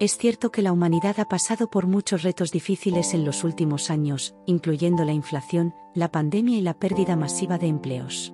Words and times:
Es 0.00 0.16
cierto 0.16 0.50
que 0.50 0.62
la 0.62 0.72
humanidad 0.72 1.20
ha 1.20 1.26
pasado 1.26 1.68
por 1.68 1.86
muchos 1.86 2.22
retos 2.22 2.52
difíciles 2.52 3.12
en 3.12 3.26
los 3.26 3.44
últimos 3.44 3.90
años, 3.90 4.34
incluyendo 4.46 5.04
la 5.04 5.12
inflación, 5.12 5.74
la 5.94 6.10
pandemia 6.10 6.56
y 6.56 6.62
la 6.62 6.72
pérdida 6.72 7.16
masiva 7.16 7.58
de 7.58 7.66
empleos. 7.66 8.32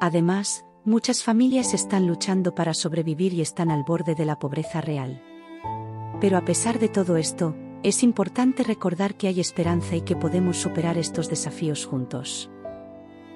Además, 0.00 0.64
muchas 0.86 1.22
familias 1.22 1.74
están 1.74 2.06
luchando 2.06 2.54
para 2.54 2.72
sobrevivir 2.72 3.34
y 3.34 3.42
están 3.42 3.70
al 3.70 3.84
borde 3.84 4.14
de 4.14 4.24
la 4.24 4.38
pobreza 4.38 4.80
real. 4.80 5.22
Pero 6.22 6.38
a 6.38 6.44
pesar 6.46 6.78
de 6.78 6.88
todo 6.88 7.18
esto, 7.18 7.54
es 7.82 8.02
importante 8.02 8.64
recordar 8.64 9.14
que 9.16 9.28
hay 9.28 9.40
esperanza 9.40 9.94
y 9.94 10.00
que 10.00 10.16
podemos 10.16 10.56
superar 10.56 10.96
estos 10.96 11.28
desafíos 11.28 11.84
juntos. 11.84 12.50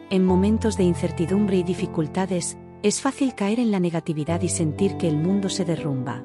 En 0.08 0.24
momentos 0.24 0.78
de 0.78 0.84
incertidumbre 0.84 1.58
y 1.58 1.64
dificultades, 1.64 2.56
es 2.82 3.02
fácil 3.02 3.34
caer 3.34 3.60
en 3.60 3.72
la 3.72 3.80
negatividad 3.80 4.40
y 4.40 4.48
sentir 4.48 4.96
que 4.96 5.06
el 5.06 5.18
mundo 5.18 5.50
se 5.50 5.66
derrumba. 5.66 6.24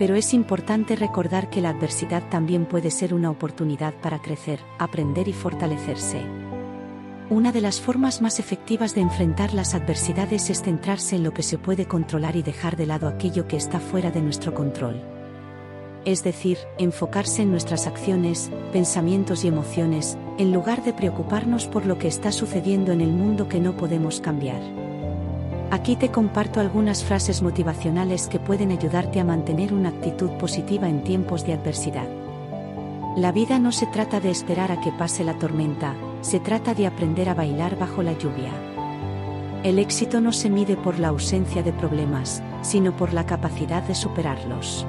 Pero 0.00 0.14
es 0.14 0.32
importante 0.32 0.96
recordar 0.96 1.50
que 1.50 1.60
la 1.60 1.68
adversidad 1.68 2.22
también 2.30 2.64
puede 2.64 2.90
ser 2.90 3.12
una 3.12 3.30
oportunidad 3.30 3.92
para 3.92 4.22
crecer, 4.22 4.58
aprender 4.78 5.28
y 5.28 5.34
fortalecerse. 5.34 6.22
Una 7.28 7.52
de 7.52 7.60
las 7.60 7.82
formas 7.82 8.22
más 8.22 8.40
efectivas 8.40 8.94
de 8.94 9.02
enfrentar 9.02 9.52
las 9.52 9.74
adversidades 9.74 10.48
es 10.48 10.62
centrarse 10.62 11.16
en 11.16 11.22
lo 11.22 11.34
que 11.34 11.42
se 11.42 11.58
puede 11.58 11.84
controlar 11.84 12.34
y 12.34 12.42
dejar 12.42 12.78
de 12.78 12.86
lado 12.86 13.08
aquello 13.08 13.46
que 13.46 13.58
está 13.58 13.78
fuera 13.78 14.10
de 14.10 14.22
nuestro 14.22 14.54
control. 14.54 15.02
Es 16.06 16.24
decir, 16.24 16.56
enfocarse 16.78 17.42
en 17.42 17.50
nuestras 17.50 17.86
acciones, 17.86 18.50
pensamientos 18.72 19.44
y 19.44 19.48
emociones, 19.48 20.16
en 20.38 20.50
lugar 20.50 20.82
de 20.82 20.94
preocuparnos 20.94 21.66
por 21.66 21.84
lo 21.84 21.98
que 21.98 22.08
está 22.08 22.32
sucediendo 22.32 22.92
en 22.92 23.02
el 23.02 23.10
mundo 23.12 23.48
que 23.48 23.60
no 23.60 23.76
podemos 23.76 24.22
cambiar. 24.22 24.62
Aquí 25.70 25.94
te 25.94 26.10
comparto 26.10 26.58
algunas 26.58 27.04
frases 27.04 27.42
motivacionales 27.42 28.26
que 28.26 28.40
pueden 28.40 28.72
ayudarte 28.72 29.20
a 29.20 29.24
mantener 29.24 29.72
una 29.72 29.90
actitud 29.90 30.30
positiva 30.30 30.88
en 30.88 31.04
tiempos 31.04 31.46
de 31.46 31.52
adversidad. 31.52 32.08
La 33.16 33.30
vida 33.30 33.60
no 33.60 33.70
se 33.70 33.86
trata 33.86 34.18
de 34.18 34.30
esperar 34.30 34.72
a 34.72 34.80
que 34.80 34.90
pase 34.90 35.22
la 35.22 35.38
tormenta, 35.38 35.94
se 36.22 36.40
trata 36.40 36.74
de 36.74 36.88
aprender 36.88 37.28
a 37.28 37.34
bailar 37.34 37.78
bajo 37.78 38.02
la 38.02 38.18
lluvia. 38.18 38.50
El 39.62 39.78
éxito 39.78 40.20
no 40.20 40.32
se 40.32 40.50
mide 40.50 40.76
por 40.76 40.98
la 40.98 41.08
ausencia 41.08 41.62
de 41.62 41.72
problemas, 41.72 42.42
sino 42.62 42.96
por 42.96 43.12
la 43.12 43.26
capacidad 43.26 43.82
de 43.84 43.94
superarlos. 43.94 44.86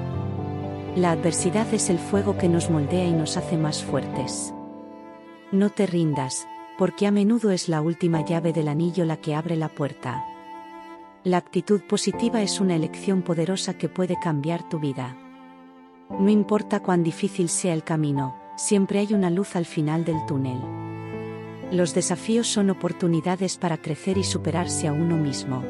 La 0.96 1.12
adversidad 1.12 1.72
es 1.74 1.92
el 1.92 2.00
fuego 2.00 2.38
que 2.38 2.50
nos 2.50 2.72
moldea 2.72 3.06
y 3.06 3.14
nos 3.14 3.38
hace 3.38 3.56
más 3.56 3.84
fuertes. 3.84 4.54
No 5.52 5.70
te 5.70 5.86
rindas, 5.86 6.48
porque 6.78 7.06
a 7.06 7.12
menudo 7.12 7.52
es 7.52 7.70
la 7.70 7.82
última 7.82 8.26
llave 8.26 8.52
del 8.52 8.68
anillo 8.68 9.06
la 9.06 9.18
que 9.18 9.36
abre 9.36 9.56
la 9.58 9.70
puerta. 9.70 10.26
La 11.24 11.38
actitud 11.38 11.82
positiva 11.82 12.42
es 12.42 12.60
una 12.60 12.76
elección 12.76 13.22
poderosa 13.22 13.78
que 13.78 13.88
puede 13.88 14.18
cambiar 14.20 14.68
tu 14.68 14.80
vida. 14.80 15.16
No 16.10 16.30
importa 16.30 16.82
cuán 16.82 17.04
difícil 17.04 17.48
sea 17.48 17.76
el 17.76 17.84
camino, 17.84 18.36
siempre 18.58 18.98
hay 18.98 19.14
una 19.14 19.30
luz 19.30 19.56
al 19.56 19.66
final 19.66 20.04
del 20.04 20.26
túnel. 20.26 20.60
Los 21.72 21.94
desafíos 21.94 22.48
son 22.48 22.72
oportunidades 22.72 23.58
para 23.58 23.78
crecer 23.78 24.18
y 24.18 24.24
superarse 24.24 24.88
a 24.88 24.94
uno 24.94 25.16
mismo. 25.16 25.64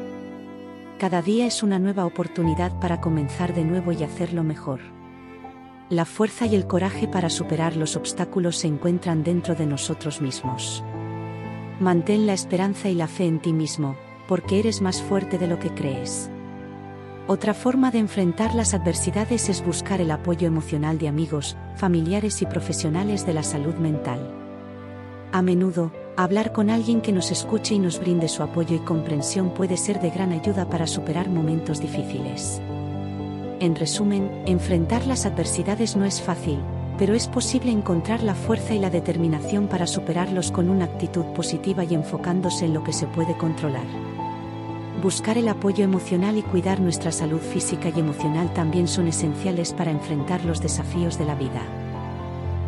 Cada 0.98 1.20
día 1.20 1.44
es 1.44 1.62
una 1.62 1.78
nueva 1.78 2.06
oportunidad 2.06 2.80
para 2.80 3.02
comenzar 3.02 3.54
de 3.54 3.64
nuevo 3.64 3.92
y 3.92 4.02
hacerlo 4.04 4.44
mejor. 4.44 4.80
La 5.90 6.06
fuerza 6.06 6.46
y 6.46 6.54
el 6.54 6.66
coraje 6.66 7.08
para 7.08 7.28
superar 7.28 7.76
los 7.76 7.94
obstáculos 7.94 8.56
se 8.56 8.68
encuentran 8.68 9.22
dentro 9.22 9.54
de 9.54 9.66
nosotros 9.66 10.22
mismos. 10.22 10.82
Mantén 11.78 12.26
la 12.26 12.32
esperanza 12.32 12.88
y 12.88 12.94
la 12.94 13.06
fe 13.06 13.26
en 13.26 13.38
ti 13.38 13.52
mismo, 13.52 13.96
porque 14.32 14.60
eres 14.60 14.80
más 14.80 15.02
fuerte 15.02 15.36
de 15.36 15.46
lo 15.46 15.58
que 15.58 15.68
crees. 15.68 16.30
Otra 17.26 17.52
forma 17.52 17.90
de 17.90 17.98
enfrentar 17.98 18.54
las 18.54 18.72
adversidades 18.72 19.50
es 19.50 19.62
buscar 19.62 20.00
el 20.00 20.10
apoyo 20.10 20.46
emocional 20.46 20.96
de 20.96 21.06
amigos, 21.06 21.54
familiares 21.76 22.40
y 22.40 22.46
profesionales 22.46 23.26
de 23.26 23.34
la 23.34 23.42
salud 23.42 23.74
mental. 23.74 24.20
A 25.32 25.42
menudo, 25.42 25.92
hablar 26.16 26.52
con 26.52 26.70
alguien 26.70 27.02
que 27.02 27.12
nos 27.12 27.30
escuche 27.30 27.74
y 27.74 27.78
nos 27.78 28.00
brinde 28.00 28.26
su 28.26 28.42
apoyo 28.42 28.74
y 28.74 28.78
comprensión 28.78 29.52
puede 29.52 29.76
ser 29.76 30.00
de 30.00 30.08
gran 30.08 30.32
ayuda 30.32 30.66
para 30.66 30.86
superar 30.86 31.28
momentos 31.28 31.78
difíciles. 31.82 32.58
En 33.60 33.76
resumen, 33.76 34.30
enfrentar 34.46 35.06
las 35.06 35.26
adversidades 35.26 35.94
no 35.94 36.06
es 36.06 36.22
fácil, 36.22 36.58
pero 36.96 37.12
es 37.12 37.28
posible 37.28 37.70
encontrar 37.70 38.22
la 38.22 38.34
fuerza 38.34 38.72
y 38.72 38.78
la 38.78 38.88
determinación 38.88 39.68
para 39.68 39.86
superarlos 39.86 40.50
con 40.50 40.70
una 40.70 40.86
actitud 40.86 41.26
positiva 41.34 41.84
y 41.84 41.92
enfocándose 41.92 42.64
en 42.64 42.72
lo 42.72 42.82
que 42.82 42.94
se 42.94 43.06
puede 43.08 43.36
controlar. 43.36 44.21
Buscar 45.02 45.36
el 45.36 45.48
apoyo 45.48 45.82
emocional 45.82 46.38
y 46.38 46.42
cuidar 46.42 46.78
nuestra 46.78 47.10
salud 47.10 47.40
física 47.40 47.88
y 47.88 47.98
emocional 47.98 48.54
también 48.54 48.86
son 48.86 49.08
esenciales 49.08 49.72
para 49.72 49.90
enfrentar 49.90 50.44
los 50.44 50.62
desafíos 50.62 51.18
de 51.18 51.24
la 51.24 51.34
vida. 51.34 51.62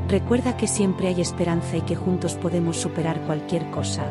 Recuerda 0.09 0.57
que 0.57 0.67
siempre 0.67 1.07
hay 1.07 1.21
esperanza 1.21 1.77
y 1.77 1.83
que 1.83 1.95
juntos 1.95 2.35
podemos 2.35 2.77
superar 2.77 3.21
cualquier 3.21 3.71
cosa. 3.71 4.05